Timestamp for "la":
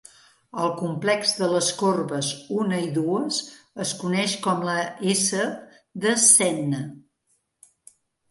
4.71-4.87